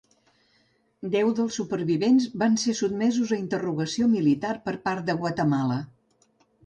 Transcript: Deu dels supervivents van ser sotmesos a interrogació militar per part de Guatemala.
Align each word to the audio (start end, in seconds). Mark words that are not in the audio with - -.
Deu 1.15 1.27
dels 1.39 1.57
supervivents 1.59 2.25
van 2.43 2.57
ser 2.63 2.75
sotmesos 2.79 3.35
a 3.37 3.39
interrogació 3.43 4.09
militar 4.17 4.55
per 4.67 4.75
part 4.89 5.07
de 5.11 5.17
Guatemala. 5.21 5.79